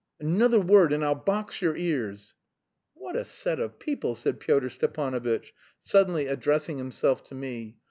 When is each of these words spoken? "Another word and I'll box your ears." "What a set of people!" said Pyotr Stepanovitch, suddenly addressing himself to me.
"Another 0.19 0.59
word 0.59 0.93
and 0.93 1.05
I'll 1.05 1.13
box 1.13 1.61
your 1.61 1.77
ears." 1.77 2.33
"What 2.95 3.15
a 3.15 3.23
set 3.23 3.59
of 3.59 3.77
people!" 3.77 4.15
said 4.15 4.39
Pyotr 4.39 4.69
Stepanovitch, 4.69 5.53
suddenly 5.79 6.25
addressing 6.25 6.79
himself 6.79 7.23
to 7.25 7.35
me. 7.35 7.77